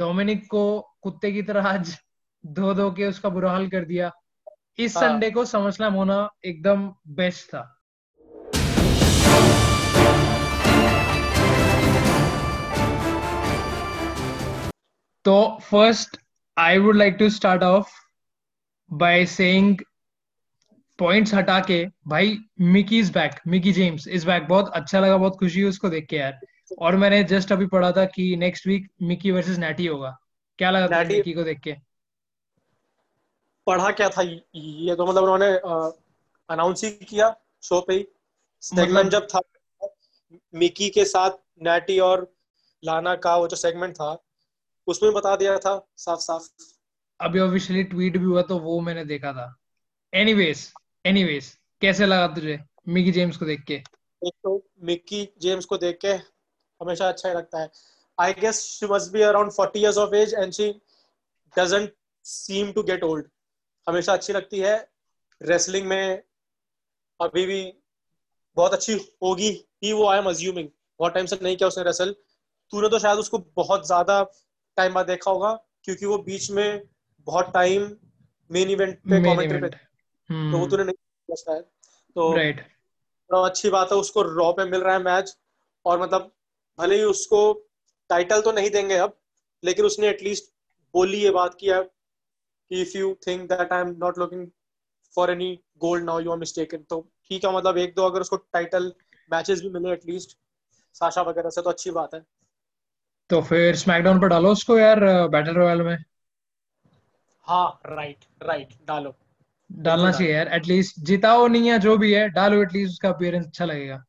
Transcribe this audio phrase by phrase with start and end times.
[0.00, 0.64] Dominic को
[1.02, 1.96] कुत्ते की तरह आज
[2.44, 4.10] धो धो के उसका बुरा हाल कर दिया।
[4.78, 5.08] इस हाँ.
[5.08, 7.60] संडे को समझना होना एकदम बेस्ट था।
[15.24, 16.16] तो first
[16.56, 17.90] I would like to start off
[18.90, 19.76] by saying
[20.98, 25.36] points हटा के भाई Mickie is back Mickie James is back बहुत अच्छा लगा बहुत
[25.38, 26.40] खुशी हुई उसको देख के यार।
[26.78, 30.16] और मैंने जस्ट अभी पढ़ा था कि next week Mickie versus Nattie होगा।
[30.58, 31.74] क्या लगा था मिकी को देख के?
[33.66, 34.22] पढ़ा क्या था?
[34.22, 35.52] ये तो मतलब उन्होंने
[36.48, 38.06] अनाउंस ही किया शो पे ही।
[38.62, 39.10] सेगमेंट मतलब...
[39.10, 39.40] जब था
[40.54, 41.30] मिकी के साथ
[41.62, 42.32] नैटी और
[42.82, 44.16] लाना का वो जो सेगमेंट था
[44.86, 46.48] उसमें बता दिया था साफ़ साफ़
[47.20, 49.54] अभी ऑफिशियली ट्वीट भी हुआ तो वो मैंने देखा था।
[50.12, 50.72] एनीवेज
[51.04, 52.58] एनीवेज कैसे लगा तुझे
[52.88, 53.74] मिकी जेम्स को देख के?
[54.22, 56.12] एक तो मिकी जेम्स को देख के
[56.80, 57.70] हमेशा अच्छा ही लगता है।
[58.18, 60.70] I guess she must be around 40 years of age and she
[61.56, 61.92] doesn't
[62.24, 63.28] seem to get old
[63.86, 64.74] हमेशा अच्छी लगती है।
[65.40, 66.22] रेसलिंग में
[67.20, 67.62] अभी भी
[68.56, 69.48] बहुत अच्छी होगी
[69.84, 70.68] ही वो आई एम अज्यूमिंग
[71.00, 72.14] बहुत टाइम से नहीं किया उसने रेसल
[72.72, 74.22] तूने तो शायद उसको बहुत ज़्यादा
[74.76, 75.52] टाइम बाद देखा होगा
[75.84, 76.82] क्योंकि वो बीच में
[77.26, 77.90] बहुत टाइम
[78.50, 81.64] मेन इवेंट पे कमेंट्री पे तो वो तूने नहीं शायद।
[82.16, 82.68] तो राइट right.
[83.30, 85.36] अच्छी बात है उसको रॉ पे मिल रहा है मैच
[85.84, 86.30] और मतलब
[86.78, 87.40] भले ही उसको
[88.10, 89.16] टाइटल तो नहीं देंगे अब
[89.62, 90.52] लेकिन उसने एटलीस्ट
[90.94, 94.46] बोली ये बात किया कि if you think that I am not looking
[95.14, 98.36] for any gold now you are mistaken तो ठीक है मतलब एक दो अगर उसको
[98.36, 98.92] टाइटल
[99.30, 100.36] मैचेस भी मिले एटलीस्ट
[100.94, 102.20] साशा वगैरह से तो अच्छी बात है।
[103.30, 105.96] तो फिर स्मैकडाउन पर डालो उसको यार बैटल रॉयल में।
[107.46, 109.14] हाँ राइट राइट डालो।
[109.70, 113.64] डालना चाहिए यार एटलीस्ट जिताओ नहीं है जो भी है डालो एटलीस्ट उसका अपीयरेंस अच्छा
[113.64, 114.04] लगेगा।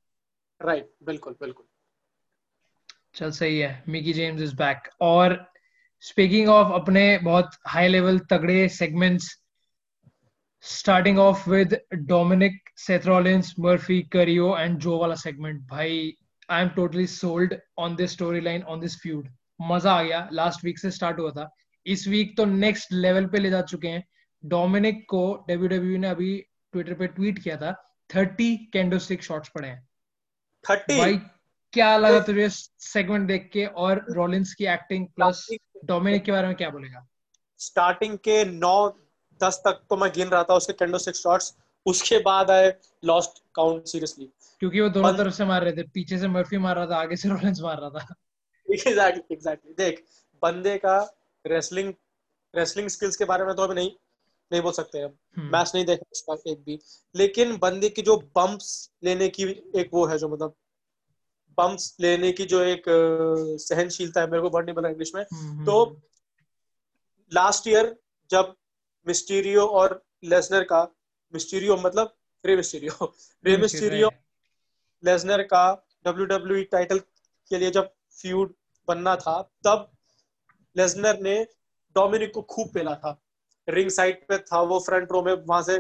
[0.62, 1.66] राइट बिल्कुल बिल्कुल।
[3.16, 5.38] चल सही है। मिकी जेम्स इज़ बैक और
[6.04, 9.30] स्पीकिंग ऑफ़ अपने बहुत हाई लेवल तगड़े segments
[10.64, 16.14] starting off with Dominik Seth Rollins Murphy करियो एंड जो वाला सेगमेंट भाई
[16.50, 19.28] I am totally sold on this story line on this feud
[19.62, 21.50] मज़ा आ गया। लास्ट वीक से स्टार्ट हुआ था।
[21.86, 24.04] इस वीक तो नेक्स्ट लेवल पे ले जा चुके हैं।
[24.44, 26.36] डोमिनिक को डब्ल्यू डब्ल्यू ने अभी
[26.74, 27.72] ट्विटर पे ट्वीट किया था।
[28.10, 29.88] थर्टी कैंडो स्टिक शॉट्स पड़े हैं।
[30.66, 31.00] थर्टी
[31.74, 35.48] क्या लगा तुझे सेगमेंट देख के और रॉलिंस की एक्टिंग प्लस
[35.86, 37.08] डोमिनिक के बारे में क्या बोलेगा?
[37.60, 38.90] स्टार्टिंग के नौ
[39.44, 41.54] दस तक तो मैं गिन रहा था उसके कैंडो स्टिक शॉट्स
[41.86, 42.74] उसके बाद आए
[43.06, 46.76] लॉस्ट काउंट सीरियसली क्योंकि वो दोनों तरफ़ से मार रहे थे पीछे से मर्फी मार
[46.76, 48.14] रहा था आगे से रोलेंस मार रहा था।
[48.68, 50.04] एग्जैक्टली एग्जैक्टली देख
[50.44, 50.98] बंदे का
[51.46, 51.94] रेसलिंग
[52.56, 53.92] रेसलिंग स्किल्स के बारे में तो अभी नहीं
[54.52, 56.80] नहीं बोल सकते हम। मैच हम्म। नहीं देखा उसका एक भी।
[57.16, 59.44] लेकिन बंदे की जो बम्प्स लेने की
[59.76, 60.56] एक वो है जो मतलब
[61.58, 62.84] बम्प्स लेने की जो एक
[63.62, 66.02] सहनशीलता है मेरे को वर्ड नहीं बोला इंग्लिश में। हम्म, हम्म, तो
[67.32, 67.96] लास्ट ईयर
[68.30, 68.56] जब
[69.08, 70.84] मिस्टीरियो और लेसनर का
[71.34, 72.14] मिस्टीरियो मतलब
[72.46, 73.14] Rey Mysterio
[73.46, 74.10] Rey Mysterio
[75.04, 75.64] Lesnar का
[76.08, 77.00] डब्ल्यू डब्ल्यू टाइटल
[77.50, 78.54] के लिए जब फ्यूड
[78.88, 79.92] बनना था तब
[80.78, 81.36] लेसनर ने
[81.96, 83.20] डोमिनिक को खूब पेला था।
[83.70, 85.80] रिंग साइड पे था वो फ्रंट रो में वहाँ से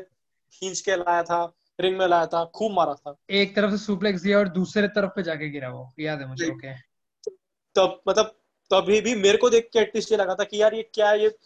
[0.53, 1.45] खींच के लाया था।
[1.81, 5.11] रिंग में लाया था खूब मारा था। एक तरफ़ से सुप्लेक्स दिया और दूसरे तरफ़
[5.15, 6.73] पे जाके गिरा वो याद है मुझे ओके
[7.75, 8.25] तब मतलब
[8.71, 11.37] तभी भी मेरे को देख के एटलीस्ट ये लगा था कि यार ये क्या ये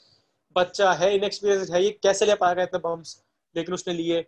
[0.55, 3.23] बच्चा है इनएक्सपीरियंस है ये कैसे ले पाएगा इतने बम्स
[3.55, 4.21] लेकिन उसने लिए।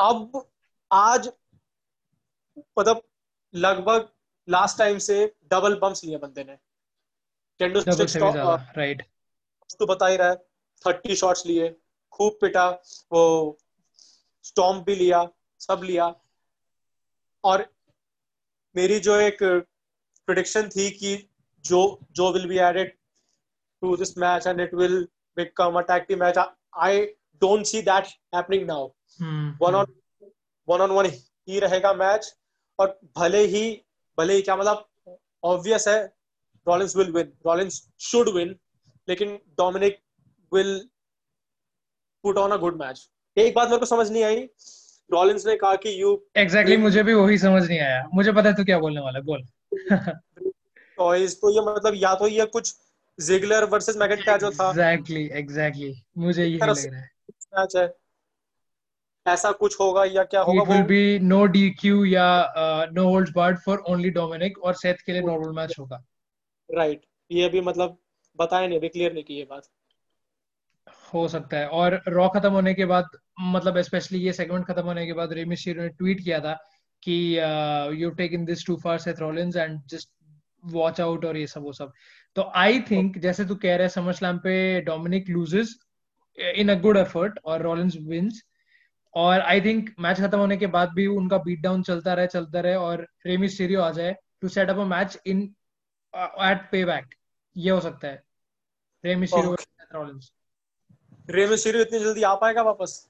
[0.00, 0.48] अब
[0.92, 1.30] आज
[2.78, 3.02] मतलब
[3.54, 4.08] लगभग
[4.48, 6.56] लास्ट टाइम से डबल बम्स लिए बंदे ने।
[8.76, 9.06] राइट
[9.78, 10.36] तो बता ही रहा है
[10.86, 11.76] थर्टी शॉट्स लिए
[12.10, 12.70] खूब पिटा
[13.12, 13.58] वो
[14.44, 15.28] स्टॉम्प भी लिया
[15.60, 16.14] सब लिया।
[17.44, 17.66] और
[18.74, 21.16] मेरी जो एक प्रोडिक्शन थी कि
[21.64, 21.80] जो
[22.12, 22.92] जो will be added
[23.82, 25.02] to this match and it will
[25.36, 27.00] become a tag team match I
[27.42, 28.86] don't see that happening now
[29.62, 29.94] one on
[30.68, 31.06] one on one
[31.48, 32.34] ही रहेगा मैच
[32.78, 33.62] और भले ही
[34.18, 35.98] भले ही क्या मतलब ऑब्वियस है
[36.66, 38.56] Rollins will win Rollins should win
[39.08, 39.98] लेकिन Dominik
[40.52, 40.78] will
[42.24, 44.48] put on a good match एक बात मेरे को समझ नहीं आई।
[45.10, 48.48] रॉलिंस ने कहा कि यू एग्जैक्टली exactly, मुझे भी वही समझ नहीं आया। मुझे पता
[48.48, 49.42] है तू क्या बोलने वाला बोल।
[50.98, 52.74] तो ये मतलब या तो ये कुछ
[53.18, 57.10] जिगलर वर्सेस मैकेंटायर जो था। एग्जैक्टली एग्जैक्टली मुझे यही लग रहा है।
[57.58, 57.88] मैच है।
[59.26, 62.28] ऐसा कुछ होगा या क्या होगा विल बी नो डीक्यू या
[62.92, 66.04] no holds barred for only Dominik और सेथ के लिए नॉर्मल मैच होगा।
[66.68, 67.10] Right right.
[67.30, 67.98] ये भी मतलब
[68.38, 69.68] बताया नहीं अभी क्लियर नहीं की ये बात।
[71.14, 73.08] हो सकता है। और रॉ खत्म होने के बाद
[73.40, 76.52] मतलब स्पेशली ये सेगमेंट खत्म होने के बाद रेमी ने ट्वीट किया था
[77.02, 77.16] कि
[78.02, 80.10] you taken this too far Seth Rollins and just
[80.64, 81.92] watch out और ये सब वो सब।
[82.36, 85.74] तो आई थिंक जैसे तू कह रहा है समर स्लैम पे Dominik loses
[86.38, 88.42] in a good effort और रॉलिंस विंस
[89.14, 92.60] और आई थिंक मैच खत्म होने के बाद भी उनका बीट डाउन चलता रहे चलता
[92.60, 95.42] रहे और रेमी सीरियो आ जाए to set up a match in
[96.14, 97.14] at Payback
[97.56, 98.22] ये हो सकता है।
[99.04, 99.56] Rey Mysterio
[99.94, 100.30] Rollins
[101.30, 103.06] Rey Mysterio इतनी जल्दी आ पाएगा वापस?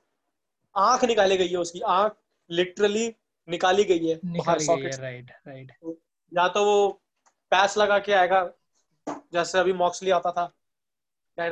[0.74, 2.16] आँख निकाली गई है उसकी। आँख
[2.50, 3.06] लिटरली
[3.48, 5.72] निकाली गई है निकाली गई है राइट राइट
[6.32, 6.88] या तो वो
[7.52, 8.48] पैच लगा के आएगा
[9.32, 10.52] जैसे अभी मॉक्सली आता था।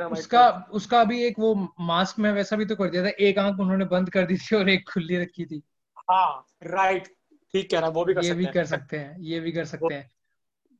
[0.07, 3.59] उसका उसका अभी एक वो मास्क में वैसा भी तो कर दिया था। एक आँख
[3.59, 5.61] उन्होंने बंद कर दी थी और एक खुली रखी थी।
[6.11, 7.07] हाँ राइट
[7.53, 9.65] ठीक कह रहा वो भी कर ये सकते भी कर सकते हैं ये भी कर
[9.65, 10.09] सकते हैं।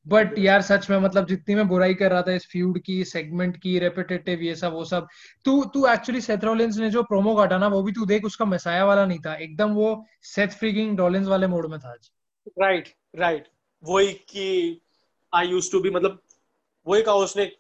[0.08, 3.58] बट यार सच में मतलब जितनी मैं बुराई कर रहा था इस फ्यूड की सेगमेंट
[3.58, 5.08] की रेपिटेटिव ये सब वो सब
[5.46, 8.46] तू तू एक्चुअली सेथ रॉलिंस ने जो प्रोमो काटा ना वो भी तू देख उसका
[8.46, 12.12] मैसाया वाला नहीं था एकदम वो सेथ फ्रीकिंग रॉलिंस वाले मोड में था आज
[12.60, 13.48] राइट राइट
[13.84, 14.82] वही कि
[15.34, 16.22] आई यूज्ड टू बी मतलब
[16.88, 17.52] वही कहा उसने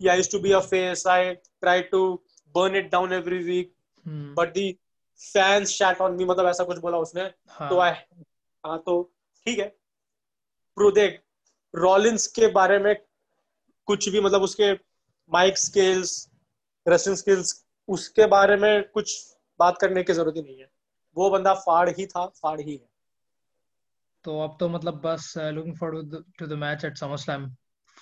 [0.00, 1.06] to be a face.
[1.06, 2.20] I tried to
[2.54, 3.72] burn it down every week,
[4.06, 4.34] hmm.
[4.34, 4.78] but the
[5.16, 6.24] fans shat on me.
[6.24, 7.68] मतलब ऐसा कुछ बोला उसने हाँ.
[7.70, 7.94] तो I
[8.66, 9.12] हाँ तो
[9.44, 9.68] ठीक है
[10.76, 11.20] प्रो देख
[11.74, 12.94] रॉलिंस के बारे में
[13.86, 14.72] कुछ भी मतलब उसके
[15.30, 16.30] माइक स्किल्स
[16.86, 20.70] रेसलिंग स्किल्स उसके बारे में कुछ बात करने की ज़रूरत ही नहीं है।
[21.16, 22.88] वो बंदा फाड़ ही था फाड़ ही है।
[24.24, 27.48] तो अब तो मतलब बस looking forward to the match at SummerSlam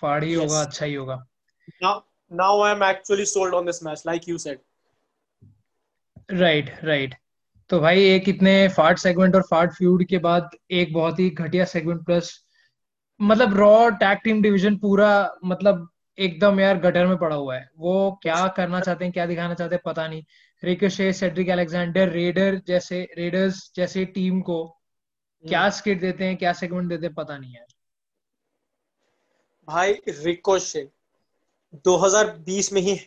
[0.01, 0.43] फाड़ ही yes.
[0.43, 1.27] होगा अच्छा ही होगा।
[1.83, 4.59] Now now i am actually sold on this match like you said
[6.41, 7.15] right right
[7.71, 11.65] तो भाई एक इतने फार्ट सेगमेंट और फार्ट फ्यूड के बाद एक बहुत ही घटिया
[11.65, 12.44] सेगमेंट प्लस
[13.25, 15.89] मतलब रॉ टैग टीम डिवीज़न पूरा मतलब
[16.19, 19.75] एकदम यार गटर में पड़ा हुआ है। वो क्या करना चाहते हैं क्या दिखाना चाहते
[19.75, 20.25] हैं पता नहीं।
[20.65, 24.77] रिकोशे सेड्रिक अलेक्जेंडर रेडर जैसे रेडर्स जैसे टीम को
[25.49, 26.07] क्या स्किट hmm.
[26.07, 27.67] देते हैं क्या सेगमेंट देते हैं पता नहीं यार।
[29.69, 30.89] भाई रिकोशे
[31.87, 33.01] 2020 में ही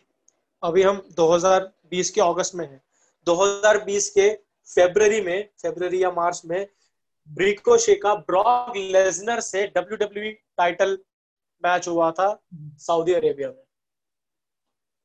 [0.62, 2.82] अभी हम 2020 के अगस्त में हैं।
[3.26, 4.34] 2020 के
[4.74, 6.66] फेब्रवरी में फेब्रवरी या मार्च में
[7.28, 10.98] ब्रिकोशे का ब्रॉक लेजनर से डब्ल्यू डब्ल्यू टाइटल
[11.62, 12.28] मैच हुआ था
[12.78, 13.64] सऊदी अरेबिया में।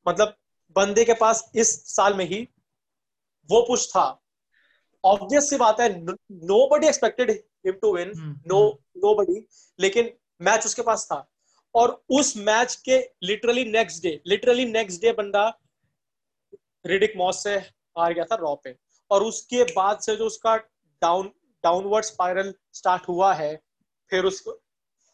[0.06, 0.36] मतलब
[0.76, 2.42] बंदे के पास इस साल में ही
[3.48, 4.04] वो पुश था।
[5.04, 5.88] ऑब्वियस सी बात है
[6.68, 8.12] nobody expected him to win
[8.46, 8.60] no
[9.14, 9.46] nobody
[9.78, 10.10] लेकिन
[10.40, 11.26] मैच उसके पास था।
[11.74, 15.46] और उस मैच के literally next day literally next day बंदा
[16.84, 18.76] रिडिक मॉस से हार गया था रॉ पे।
[19.10, 21.30] और उसके बाद से जो उसका डाउन
[21.64, 23.54] डाउनवर्ड स्पाइरल स्टार्ट हुआ है
[24.10, 24.60] फिर उसको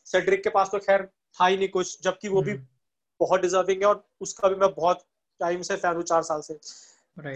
[0.07, 1.07] सेड्रिक के पास तो खैर
[1.41, 2.67] था ही नहीं कुछ जबकि वो भी हम्म।
[3.21, 5.05] बहुत डिजर्विंग है और उसका भी मैं बहुत
[5.41, 6.59] टाइम से फ़ैन हूँ चार साल से।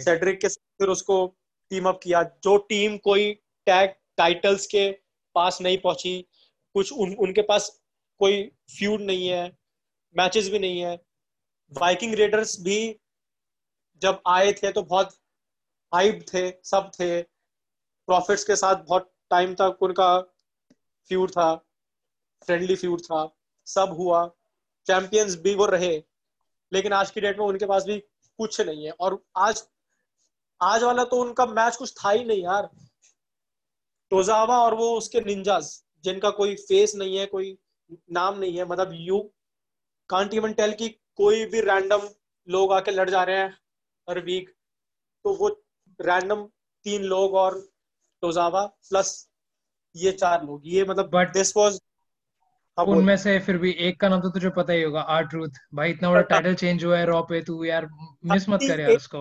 [0.00, 1.16] सेड्रिक के फिर उसको
[1.70, 3.32] टीम अप किया जो टीम कोई
[3.66, 4.90] टैग टाइटल्स के
[5.36, 6.20] पास नहीं पहुँची
[6.74, 7.68] कुछ उन उनके पास
[8.20, 8.42] कोई
[8.76, 9.44] फ्यूड नहीं है
[10.16, 10.94] मैचेस भी नहीं है।
[11.72, 12.78] वाइकिंग रेडर्स भी
[14.02, 15.16] जब आए थे तो बहुत
[15.92, 17.20] हाइप थे सब थे।
[18.08, 20.18] प्रॉफिट्स के साथ बहुत टाइम तक उनका
[21.10, 21.54] फ्यूड था
[22.48, 23.36] फ्रेंडली फ्यूड था,
[23.66, 24.26] सब हुआ
[24.86, 25.96] चैंपियंस भी वो रहे,
[26.72, 27.98] लेकिन आज की डेट में उनके पास भी
[28.38, 29.62] कुछ नहीं है। और आज
[30.60, 32.68] आज वाला तो उनका मैच कुछ था ही नहीं यार।
[34.12, 35.72] टोजावा और वो उसके निंजाज
[36.04, 37.58] जिनका कोई फेस नहीं है, कोई
[38.12, 39.18] नाम नहीं है मतलब यू
[40.10, 42.08] कांट इवन टेल कि कोई भी रैंडम
[42.48, 43.50] लोग आके लड़ जा रहे हैं,
[44.08, 44.48] हर वीक
[45.24, 45.48] तो वो
[46.00, 46.44] रैंडम
[46.86, 47.58] तीन लोग और
[48.24, 49.14] टोजावा प्लस
[49.94, 51.78] ये चार लोग। ये मतलब बट दिस वाज
[52.78, 55.90] उनमें से फिर भी एक का नाम तो तुझे पता ही होगा आर ट्रूथ भाई
[55.90, 57.88] इतना बड़ा टाइटल चेंज हुआ है रॉ पे तू यार
[58.32, 59.20] मिस मत कर यार उसको।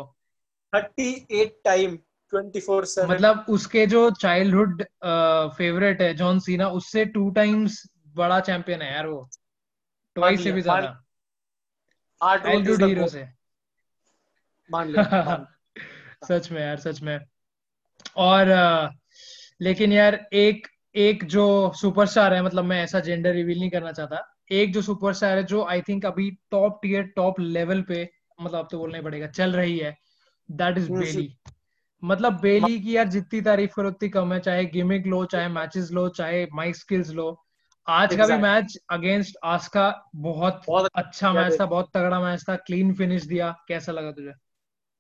[0.74, 1.98] 38 टाइम
[2.34, 4.84] 24/7 मतलब उसके जो चाइल्डहुड
[5.58, 7.82] फेवरेट है जॉन सीना उससे टू टाइम्स
[8.16, 9.30] बड़ा चैंपियन है यार वो।
[10.16, 10.90] ट्वाइस से भी ज़्यादा।
[12.22, 13.28] चाइल्डहुड हीरो से
[14.70, 15.38] मान लिया।
[16.28, 17.18] सच में यार सच में।
[18.18, 18.48] और
[19.62, 24.36] लेकिन यार एक एक जो सुपरस्टार है मतलब मैं ऐसा जेंडर रिवील नहीं करना चाहता
[24.52, 28.10] एक जो सुपरस्टार है जो आई थिंक अभी टॉप टीयर टॉप लेवल पे
[28.42, 29.98] मतलब अब तो बोलना ही पड़ेगा चल रही है
[30.52, 31.38] दैट इज़ बेली
[32.04, 35.92] मतलब बेली की यार जितनी तारीफ़ करो उतनी कम है चाहे गेमिंग लो चाहे मैचेस
[35.92, 37.46] लो चाहे माइक स्किल्स लो।
[37.88, 42.56] आज का भी मैच अगेंस्ट आस्का बहुत बहुत अच्छा मैच था बहुत तगड़ा मैच था
[42.56, 44.32] क्लीन फिनिश दिया कैसा लगा तुझे?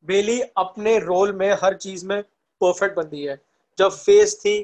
[0.05, 2.23] बेली अपने रोल में हर चीज़ में
[2.63, 3.41] परफेक्ट बनती है।
[3.77, 4.61] जब फेस थी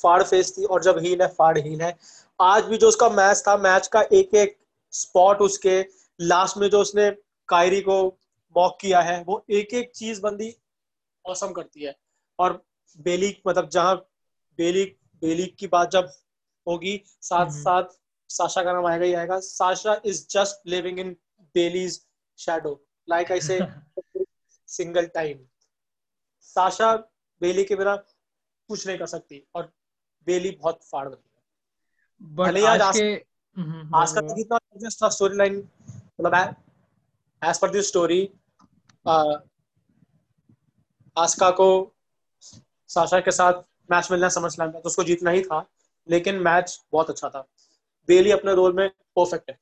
[0.00, 1.96] फाड़ फेस थी और जब हील है फाड़ हील है।
[2.40, 4.56] आज भी जो उसका मैच था मैच का एक एक
[4.92, 5.80] स्पॉट उसके
[6.20, 7.10] लास्ट में जो उसने
[7.48, 7.96] कायरी को
[8.56, 10.54] मॉक किया है वो एक एक चीज़ बंदी
[11.24, 11.94] औसम करती है।
[12.38, 12.62] और
[12.98, 13.96] बेली मतलब जहाँ
[14.58, 14.84] बेली
[15.22, 16.10] बेली की बात जब
[16.66, 17.98] होगी साथ। साथ
[18.30, 21.16] साशा का नाम आएगा ही आएगा। Sasha is just living in
[21.54, 22.00] Bayley's
[22.38, 23.60] shadow like I say
[24.68, 25.44] single time
[26.42, 26.92] Sasha
[27.42, 29.72] बेली के बिना कुछ नहीं कर सकती और
[30.26, 31.34] बेली बहुत फाड़ देती है।
[32.66, 33.14] आज आज के
[33.96, 35.56] आज का कितना जस्ट था स्टोरी लाइन
[36.20, 36.54] मतलब
[37.42, 38.22] as per this story
[41.16, 41.68] Asuka को
[42.90, 45.64] साशा के साथ मैच मिलना समझ में तो उसको जीतना ही था
[46.08, 47.40] लेकिन मैच बहुत अच्छा था।
[48.08, 49.58] बेली अपने रोल में परफेक्ट है।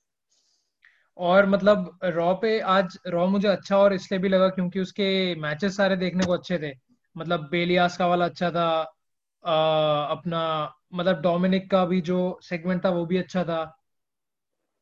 [1.18, 5.76] और मतलब रॉ पे आज रॉ मुझे अच्छा और इसलिए भी लगा क्योंकि उसके मैचेस
[5.76, 6.72] सारे देखने को अच्छे थे।
[7.16, 8.66] मतलब बेली आस्का वाला अच्छा था
[9.44, 10.40] आ, अपना
[10.94, 13.62] मतलब डोमिनिक का भी जो सेगमेंट था वो भी अच्छा था।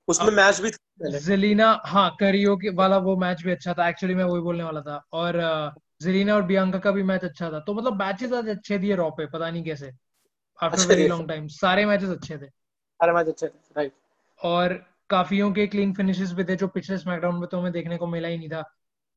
[0.08, 4.14] उसमें मैच भी था जेलिना हाँ करियो के वाला वो मैच भी अच्छा था। एक्चुअली
[4.14, 5.40] मैं वही बोलने वाला था। और
[6.02, 9.10] जेलिना और बियांका का भी मैच अच्छा था। तो मतलब मैचेस आज अच्छे दिए रॉ
[9.10, 9.90] पे पता नहीं कैसे।
[10.60, 13.92] आफ्टर वेरी लॉन्ग टाइम सारे मैचेस अच्छे थे। सारे मैच अच्छे थे राइट
[14.40, 14.72] और
[15.10, 18.28] काफियों के क्लीन फिनिशेस भी थे जो पिछले स्मैकडाउन में तो हमें देखने को मिला
[18.28, 18.62] ही नहीं था।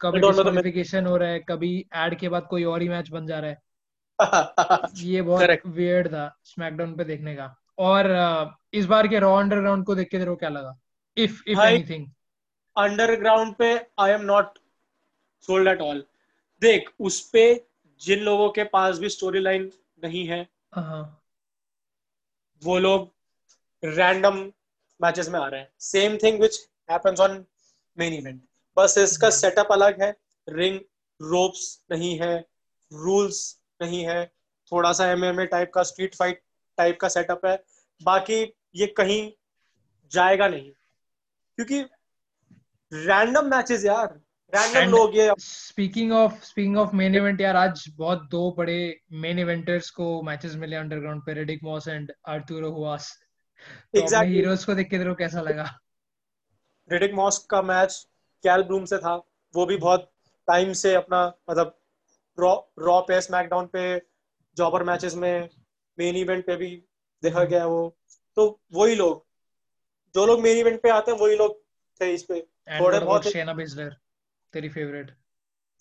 [0.01, 3.39] कभी डिस्क्वालिफिकेशन हो रहा है कभी एड के बाद कोई और ही मैच बन जा
[3.39, 3.63] रहा है।
[5.03, 8.09] ये बहुत वियर्ड था स्मैकडाउन पे देखने का। और
[8.73, 10.77] इस बार के रॉ अंडरग्राउंड को देख के तेरे को क्या लगा?
[11.17, 12.07] इफ़ इफ़ एनीथिंग
[12.77, 14.57] अंडरग्राउंड पे I am not
[15.47, 16.03] sold at all
[16.61, 17.43] देख उस पे
[18.01, 19.71] जिन लोगों के पास भी स्टोरी लाइन
[20.03, 21.21] नहीं है हाँ।
[22.63, 23.11] वो लोग
[23.83, 24.37] रैंडम
[24.99, 26.57] मैचेस में आ रहे हैं। Same thing which
[26.91, 27.45] happens on
[27.97, 28.41] main event
[28.77, 30.15] बस इसका सेटअप। अलग है।
[30.49, 30.79] रिंग
[31.21, 32.37] रोप्स नहीं है
[32.93, 34.25] रूल्स नहीं है।
[34.71, 36.41] थोड़ा सा एमएमए टाइप का स्ट्रीट फाइट
[36.77, 37.63] टाइप का सेटअप है।
[38.03, 38.41] बाकी
[38.75, 39.31] ये कहीं
[40.11, 40.71] जाएगा नहीं।
[41.55, 41.81] क्योंकि
[42.93, 44.21] रैंडम मैचेस यार।
[44.55, 49.39] रैंडम लोग ये speaking of speaking of main event यार आज बहुत दो बड़े मेन
[49.39, 53.19] इवेंटर्स को मैचेस मिले अंडरग्राउंड पे Riddick Moss and Arturo Ruas
[53.97, 54.25] exactly.
[54.25, 55.79] Heroes को देख के तेरे को कैसा लगा?
[56.91, 58.07] रेडिक मॉस का मैच
[58.45, 59.15] कैल ब्रूम से था
[59.53, 60.11] वो भी बहुत
[60.47, 61.77] टाइम से अपना मतलब
[62.37, 63.85] रॉ रॉ पे स्मैकडाउन पे
[64.57, 65.49] जॉबर मैचेस में
[65.97, 66.69] मेन इवेंट पे भी
[67.23, 67.95] देखा। गया वो।
[68.37, 69.23] तो वही लोग
[70.15, 71.61] जो लोग मेन इवेंट पे आते हैं वही लोग
[72.01, 72.39] थे इस पे।
[72.79, 73.95] थोड़े बहुत शेना बिजलर
[74.53, 75.15] तेरी favourite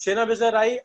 [0.01, 0.79] Shayna Baszler I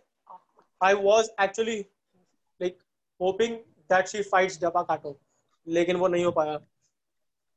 [0.81, 2.77] I was actually like
[3.19, 3.55] hoping
[3.91, 5.19] that she fights Dabba Kato
[5.67, 6.59] लेकिन वो नहीं हो पाया।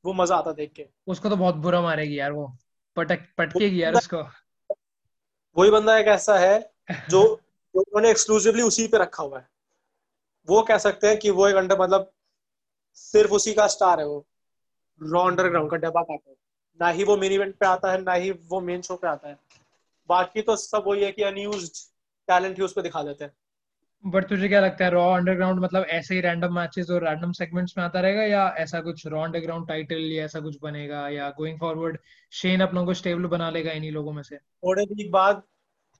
[0.04, 2.46] वो मज़ा आता देख के। उसको तो बहुत बुरा मारेगी यार वो।
[2.96, 4.22] पटक पटकेगी यार उसको।
[5.56, 6.72] वही बंदा एक ऐसा है
[7.10, 7.22] जो
[7.74, 9.48] उन्होंने एक्सक्लूसिवली उसी पे रखा हुआ है।
[10.48, 12.12] वो कह सकते हैं कि वो एक अंडर मतलब
[12.94, 14.26] सिर्फ़ उसी का स्टार है वो।
[15.02, 16.34] रॉ अंडरग्राउंड का डब्बा काटा
[16.80, 19.28] ना ही वो मेन इवेंट पे आता है ना ही वो मेन शो पे आता
[19.28, 19.38] है।
[20.08, 21.86] बाकी तो सब वही है कि अनयूज
[22.28, 23.32] टैलेंट ही उस पर दिखा देते हैं।
[24.04, 27.76] बट तुझे क्या लगता है रॉ अंडरग्राउंड मतलब ऐसे ही रैंडम मैचेस और रैंडम सेगमेंट्स
[27.78, 31.58] में आता रहेगा या ऐसा कुछ रॉ अंडरग्राउंड टाइटल या ऐसा कुछ बनेगा या गोइंग
[31.60, 31.98] फॉरवर्ड
[32.32, 34.36] शेन अपनों को स्टेबल बना लेगा इन्हीं लोगों में से?
[34.36, 35.42] थोड़े वीक बाद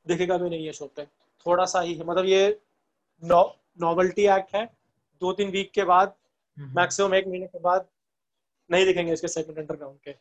[0.06, 1.04] दिखेगा भी नहीं है शो पे।
[1.46, 2.60] थोड़ा सा ही है मतलब ये
[3.22, 4.64] नॉवल्टी एक्ट है।
[5.22, 6.14] दो तीन वीक के बाद
[6.58, 7.86] मैक्सिमम। एक महीने के बाद
[8.70, 10.14] नहीं दिखेंगे इसके सेगमेंट अंडरग्राउंड के।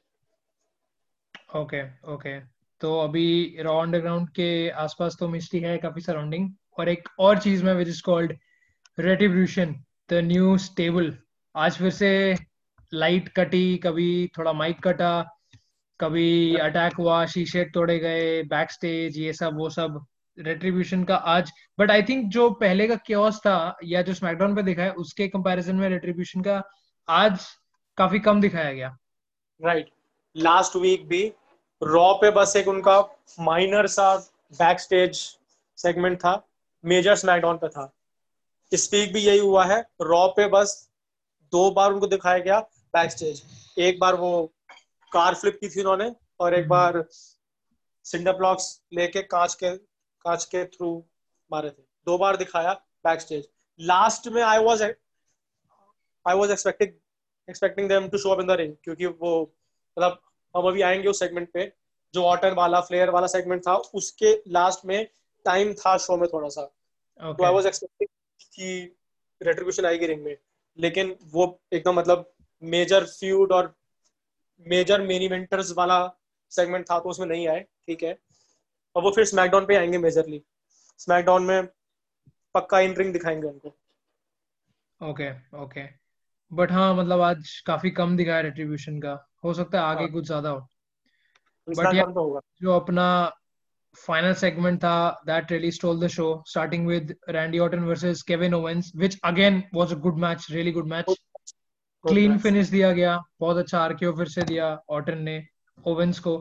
[1.59, 1.83] ओके
[2.13, 2.39] ओके
[2.81, 6.49] तो अभी रॉ अंडरग्राउंड के आसपास तो मिस्टी है काफ़ी सराउंडिंग
[6.81, 8.31] और एक और चीज़ में which is called
[8.97, 9.73] Retribution
[10.09, 11.13] the new stable
[11.55, 12.35] आज फिर से
[12.93, 15.21] लाइट कटी, कभी थोड़ा माइक कटा,
[15.99, 20.05] कभी अटैक हुआ, शीशे तोड़े गए बैक स्टेज ये सब, वो सब
[20.37, 24.63] रेट्रीब्यूशन का आज। बट आई थिंक जो पहले का क्योस था, या जो स्मैकडाउन पे
[24.63, 26.61] दिखा है उसके कंपैरिजन में रेट्रीब्यूशन का
[27.07, 27.45] आज
[27.97, 28.97] काफ़ी कम दिखाया गया।
[29.61, 29.89] राइट
[30.35, 31.23] लास्ट वीक भी
[31.81, 33.01] रॉ पे बस एक उनका
[33.39, 34.15] माइनर सा
[34.53, 35.15] बैक स्टेज
[35.77, 36.33] सेगमेंट था।
[36.83, 37.91] मेजर स्मैकडाउन पे था।
[38.71, 40.73] इस वीक भी यही हुआ है रॉ पे बस
[41.53, 42.59] दो बार उनको दिखाया गया
[42.93, 43.41] बैक स्टेज
[43.79, 44.31] एक बार वो
[45.11, 47.03] कार फ्लिप की थी उन्होंने और एक हम्म। बार
[48.05, 49.75] सिंडर ब्लॉक्स लेके कांच के
[50.25, 50.91] कांच के थ्रू
[51.51, 52.73] मारे थे। दो बार दिखाया
[53.05, 53.47] बैक स्टेज
[53.79, 56.89] लास्ट में I was I was expecting
[57.47, 59.41] expecting them to show up in the ring क्योंकि वो
[59.97, 60.19] मतलब
[60.55, 61.71] हम अभी आएँगे उस सेगमेंट पे।
[62.13, 65.07] जो ऑटर वाला फ्लेयर वाला सेगमेंट था उसके लास्ट में
[65.45, 66.65] टाइम था शो में थोड़ा सा.
[67.19, 68.07] तो आई वाज एक्सपेक्टिंग
[68.53, 68.95] कि
[69.41, 70.35] रेट्रिब्यूशन आएगी रिंग में।
[70.79, 72.31] लेकिन वो एकदम मतलब
[72.63, 73.73] मेजर फ्यूड और
[74.65, 75.99] मेजर मेन इवेंटर्स वाला
[76.51, 78.17] सेगमेंट था तो उसमें नहीं आए ठीक है।
[78.95, 80.41] और वो फिर स्मैकडाउन पे आएँगे मेजरली
[80.99, 81.67] स्मैकडाउन में
[82.55, 83.75] पक्का इन रिंग दिखाएँगे उनको।
[85.01, 85.85] ओके ओके
[86.51, 90.11] बट हाँ मतलब आज काफ़ी कम दिखाया रेट्रीब्यूशन का। हो सकता है आगे हाँ.
[90.11, 90.59] कुछ ज़्यादा हो।
[91.67, 93.05] बट तो जो अपना
[93.97, 98.91] फाइनल सेगमेंट था that really stole the show starting with Randy Orton versus Kevin Owens
[98.95, 101.15] which again was a good match really good match
[102.05, 105.43] clean finish दिया गया बहुत अच्छा आरकेओ फिर से दिया ऑटन ने
[105.77, 106.35] ओवेंस को।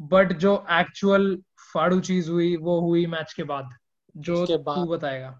[0.00, 1.36] बट जो एक्चुअल
[1.72, 3.68] फाड़ू चीज़ हुई वो हुई मैच के बाद
[4.16, 5.30] जो तू बताएगा।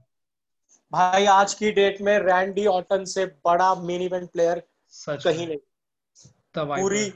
[0.93, 4.63] भाई आज की डेट में रैंडी ऑटन से बड़ा मेन इवेंट प्लेयर
[5.09, 5.59] कहीं नहीं।
[6.57, 7.13] पूरी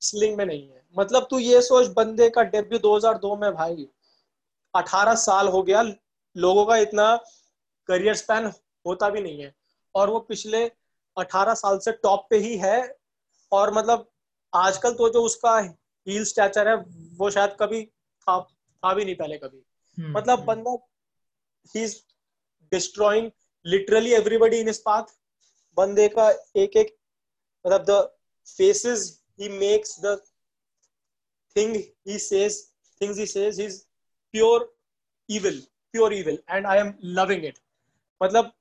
[0.00, 3.88] स्लिंग में नहीं है। मतलब तू ये सोच बंदे का डेब्यू 2002 में भाई
[4.74, 5.82] 18 साल हो गया
[6.36, 7.14] लोगों का इतना
[7.88, 8.46] करियर स्पैन
[8.86, 9.54] होता भी नहीं है
[9.94, 10.64] और वो पिछले
[11.16, 12.78] 18 साल से टॉप पे ही है
[13.52, 14.08] और मतलब
[14.52, 16.74] आजकल तो जो उसका हील स्टैचर है
[17.18, 20.16] वो शायद कभी था था भी नहीं पहले कभी hmm.
[20.16, 20.76] मतलब हम्म। बंदा
[21.74, 21.96] ही is
[22.72, 23.30] destroying
[23.64, 25.16] literally everybody in path
[25.76, 26.96] बंदे का एक एक
[27.64, 28.02] मतलब the
[28.48, 30.18] faces he makes the
[31.58, 32.58] thing he says
[33.00, 33.78] things he says he's
[34.34, 34.66] pure
[35.28, 35.60] evil
[35.94, 37.56] pure evil and i am loving it.
[38.20, 38.52] मतलब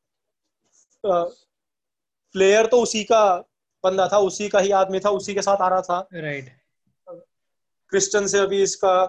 [2.35, 3.23] प्लेयर तो उसी का
[3.83, 6.49] बंदा था उसी का ही आदमी था उसी के साथ आ रहा था। राइट
[7.91, 9.05] क्रिस्टन से अभी इसका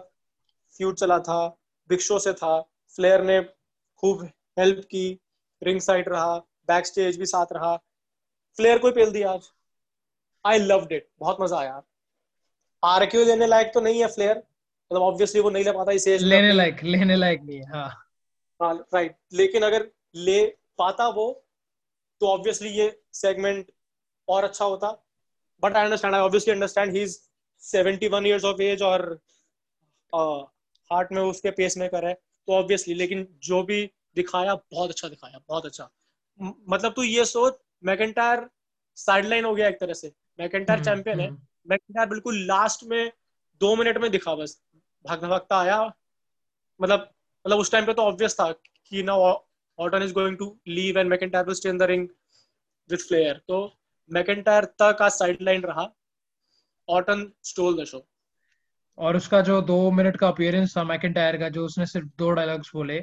[0.76, 1.46] फ्यूड चला था
[1.90, 2.60] बिक्शो से था
[2.96, 3.40] फ्लेयर ने
[4.02, 4.22] खूब
[4.58, 5.06] हेल्प की
[5.62, 6.36] रिंग साइड रहा
[6.68, 7.74] बैक स्टेज भी साथ रहा।
[8.58, 9.48] फ्लेयर को पेल दिया आज।
[10.44, 11.82] आई लव्ड इट बहुत मज़ा आया।
[12.82, 16.52] आरक्यू लेने लायक तो नहीं है फ्लेयर। मतलब ऑब्वियसली वो नहीं ले पाता इसे। लेने
[16.52, 17.88] लायक लेने लायक नहीं हाँ
[18.60, 20.44] हाँ। राइट लेकिन अगर ले
[20.78, 21.26] पाता वो
[22.20, 23.70] तो ऑब्वियसली ये सेगमेंट
[24.28, 24.90] और अच्छा होता।
[25.62, 27.18] But I understand I obviously understand he is
[27.62, 29.02] 71 years of age और
[30.90, 33.84] हार्ट में उसके पेस मेकर है। तो ऑब्वियसली लेकिन जो भी
[34.16, 35.88] दिखाया बहुत अच्छा दिखाया बहुत अच्छा।
[36.40, 38.48] मतलब तू ये सोच मैकेंटायर
[38.98, 41.28] साइडलाइन हो गया एक तरह से। मैकेंटायर चैंपियन है।
[41.66, 43.10] मैकेंटायर हम्म। बिल्कुल लास्ट में
[43.60, 44.60] दो मिनट में दिखा बस।
[45.04, 45.82] भागता भागता आया।
[46.80, 47.08] मतलब
[47.44, 48.50] मतलब उस टाइम पे तो ऑब्वियस था
[48.92, 52.08] कि ना Orton is going to leave and McIntyre will stay in the ring
[52.90, 53.58] with Flair तो
[54.10, 55.88] मैकेंटायर तक का साइडलाइन रहा।
[56.88, 58.06] ऑर्टन स्टोल द शो
[58.98, 62.70] और उसका जो दो मिनट का अपियरेंस था मैकेंटायर का जो उसने सिर्फ़ दो डायलॉग्स
[62.74, 62.98] बोले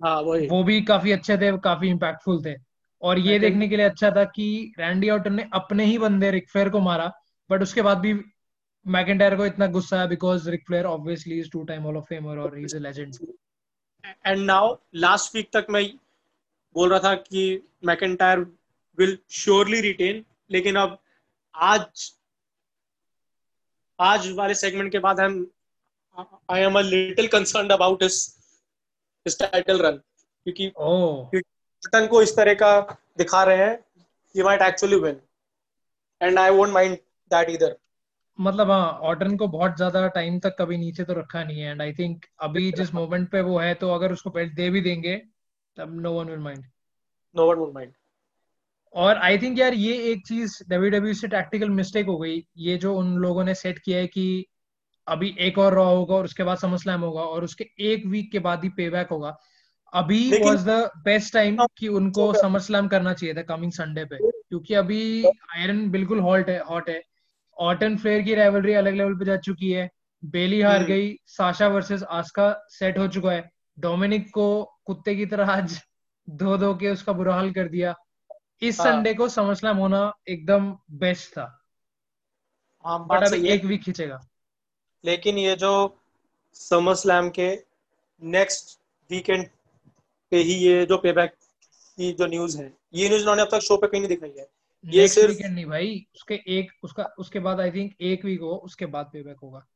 [0.00, 2.54] हाँ वही। वो भी काफ़ी अच्छे थे काफ़ी इम्पैक्टफुल थे।
[3.02, 4.46] और ये देखने के लिए अच्छा था कि
[4.78, 7.10] रैंडी ऑटन ने अपने ही बंदे रिकफेयर को मारा।
[7.52, 8.12] बट उसके बाद भी
[8.86, 12.38] मैकेंटायर को इतना गुस्सा है because Ric Flair obviously is two time hall of famer
[12.38, 13.14] और he is a legend
[14.26, 15.84] and now last week तक मैं
[16.76, 17.44] बोल रहा था कि
[17.84, 18.38] मैकेंटायर
[18.98, 20.98] विल श्योरली रिटेन लेकिन अब
[21.54, 22.10] आज
[23.98, 25.46] आज वाले सेगमेंट के बाद हम
[26.50, 28.18] I am a little concern about his
[29.26, 30.00] his title run
[30.46, 31.44] क्योंकि oh.
[31.82, 32.80] बटन को इस तरह का
[33.18, 33.78] दिखा रहे हैं
[34.34, 35.20] he might actually win
[36.20, 36.98] and I won't mind
[37.34, 37.76] that either
[38.38, 41.82] मतलब हाँ ऑर्डन को बहुत ज़्यादा टाइम तक कभी नीचे तो रखा नहीं है एंड
[41.82, 45.16] आई थिंक अभी जिस मोमेंट पे वो है तो अगर उसको बेल्ट दे भी देंगे
[45.76, 46.64] तब no one will mind
[47.34, 47.92] no one will mind
[48.94, 52.94] और आई थिंक यार ये एक चीज़ डब्ल्यूडब्ल्यू से टैक्टिकल मिस्टेक हो गई। ये जो
[52.96, 54.24] उन लोगों ने सेट किया है कि
[55.06, 58.38] अभी एक और रॉ होगा और उसके बाद समस्लैम होगा और उसके एक वीक के
[58.38, 59.36] बाद ही पे बैक होगा।
[59.92, 64.18] अभी वाज द बेस्ट टाइम कि उनको समर स्लैम करना चाहिए था कमिंग संडे पे
[64.18, 65.24] क्योंकि अभी
[65.56, 67.02] आयरन बिल्कुल हॉट है हॉट है।
[67.62, 69.90] ऑटन फ्लेयर की रेवलरी अलग लेवल पे जा चुकी है।
[70.24, 74.46] बेली हार हम्म। गई साशा वर्सेस आस्का सेट हो चुका है। डोमिनिक को
[74.84, 75.80] कुत्ते की तरह आज
[76.30, 77.94] धो धो के उसका बुरा हाल कर दिया।
[78.62, 78.92] इस हाँ.
[78.92, 81.62] संडे को स्लैम होना एकदम बेस्ट था।
[82.84, 84.20] हाँ, बट अभी एक वीक खींचेगा।
[85.04, 85.98] लेकिन ये जो
[86.54, 87.64] समर स्लैम के
[88.22, 88.78] नेक्स्ट
[89.10, 89.46] वीकेंड
[90.30, 91.30] पे ही ये जो पे बैक
[91.96, 94.48] की जो न्यूज़ है ये न्यूज़ उन्होंने अब तक शो पे कहीं नहीं दिखाई है।
[94.84, 98.54] ये सिर्फ़ वीकेंड नहीं भाई उसके एक उसका उसके बाद आई थिंक एक वीक हो
[98.64, 99.66] उसके बाद पे बैक होगा।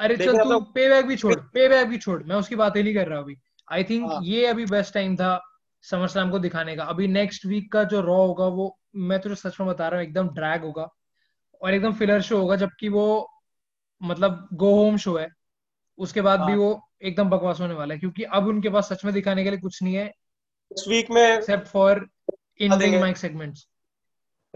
[0.00, 2.82] अरे चल तू पे बैक भी छोड़ पे बैक भी छोड़ मैं उसकी बात ही
[2.82, 3.36] नहीं कर रहा अभी।
[3.68, 5.38] आई थिंक हाँ। ये अभी बेस्ट टाइम था
[5.84, 8.76] समर स्लैम को दिखाने का। अभी नेक्स्ट वीक का जो रॉ होगा वो
[9.08, 10.88] मैं तुझे सच में बता रहा हूँ एकदम ड्रैग होगा
[11.62, 13.06] और एकदम फिलर शो होगा जबकि वो
[14.00, 15.28] मतलब गो होम शो है।
[15.98, 19.04] उसके बाद भी हाँ। वो एकदम बकवास होने वाला है क्योंकि अब उनके पास सच
[19.04, 20.06] में दिखाने के लिए कुछ नहीं है
[20.70, 22.06] इस वीक में except for
[22.60, 23.66] in ring mic segments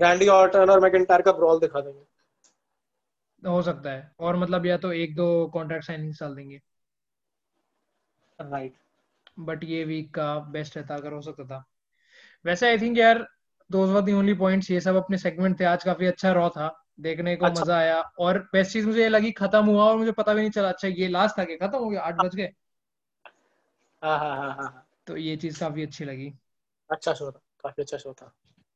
[0.00, 2.04] Randy Orton और मैकेंटायर का ब्रॉल दिखा देंगे।
[3.48, 6.61] हो सकता है। और मतलब या तो एक दो कॉन्ट्रैक्ट साइनिंग डाल देंगे।
[8.40, 8.74] राइट
[9.38, 11.64] बट ये वीक का बेस्ट रहता अगर हो सकता था।
[12.44, 13.28] वैसे आई थिंक यार
[13.70, 16.85] those were the only points ये सब अपने सेगमेंट थे। आज काफ़ी अच्छा रॉ था।
[17.00, 20.12] देखने को अच्छा। मज़ा आया। और बेस्ट चीज़ मुझे ये लगी खत्म हुआ और मुझे
[20.12, 22.00] पता भी नहीं चला। अच्छा ये लास्ट था कि खत्म हो गया?
[22.00, 22.52] आठ बज गए।
[24.02, 26.35] हाँ, हाँ, हाँ, तो ये चीज़ काफ़ी अच्छी लगी।
[26.90, 28.35] अच्छा शो था। काफ़ी अच्छा शो था।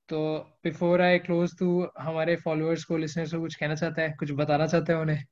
[0.09, 4.11] तो बिफोर आई क्लोज तू हमारे फॉलोअर्स को लिसनर्स को कुछ कहना चाहता है?
[4.19, 5.25] कुछ बताना चाहते हैं उन्हें?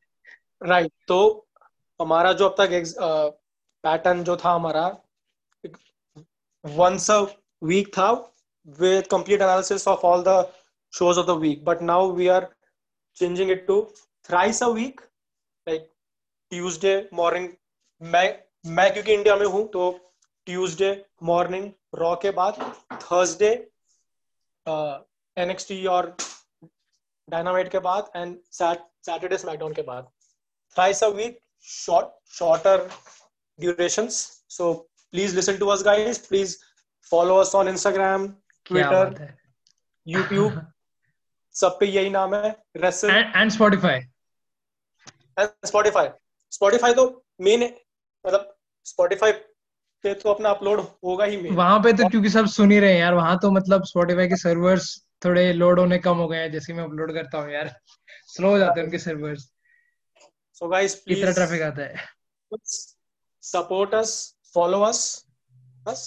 [0.62, 1.48] राइट right, तो
[2.00, 2.94] हमारा जो अब तक
[3.84, 4.86] पैटर्न जो था हमारा
[6.64, 7.20] वंस अ
[7.64, 8.10] वीक था
[8.80, 10.52] with complete analysis of all the
[10.92, 11.64] shows of the week.
[11.64, 12.50] But now we are
[13.16, 13.88] changing it to
[14.28, 15.00] thrice a week
[15.66, 15.86] like
[16.52, 17.48] tuesday morning.
[18.02, 18.26] मैं
[18.66, 19.90] मैं क्योंकि इंडिया में हूँ तो
[20.46, 20.90] ट्यूसडे
[21.22, 22.60] मॉर्निंग रॉ के बाद
[22.92, 23.50] थर्सडे
[24.66, 26.16] एनएक्सटी uh, और
[27.28, 30.10] डायनामाइट के बाद एंड सैटरडे स्मैकडाउन के बाद.
[30.76, 32.88] Thrice a week short shorter
[33.58, 34.72] duration so
[35.12, 36.56] please listen to us guys please
[37.10, 38.28] follow us on Instagram
[38.66, 39.34] Twitter
[40.06, 40.60] YouTube
[41.54, 42.50] सब पे यही नाम है.
[42.76, 43.98] Wrestle and Spotify
[45.38, 46.08] and Spotify
[46.52, 47.04] Spotify तो
[47.40, 49.32] मेन मतलब स्पॉटिफाई
[50.06, 52.92] पे तो अपना अपलोड होगा ही मेन वहाँ पे तो क्योंकि सब सुन ही रहे
[52.92, 56.50] हैं यार वहाँ तो मतलब स्पॉटिफाई के सर्वर्स थोड़े लोड होने कम हो गए हैं
[56.52, 57.74] जैसे मैं अपलोड करता हूँ यार।
[58.28, 59.42] स्लो हो जाते हैं उनके सर्वर्स
[60.56, 62.04] सो गाइस इतना प्लीज़ ट्रैफ़िक आता है।
[63.42, 64.12] सपोर्ट अस
[64.54, 65.00] फॉलो अस
[65.86, 66.04] बस।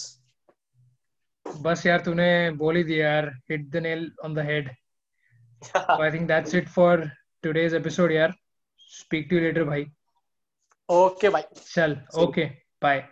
[1.45, 4.69] बस यार तूने बोल ही दिया यार hit the nail on the head
[5.75, 7.09] I think that's it for
[7.43, 8.33] today's episode यार।
[8.91, 9.85] स्पीक टू यू लेटर भाई
[10.89, 12.45] ओके भाई चल ओके
[12.83, 13.07] बाय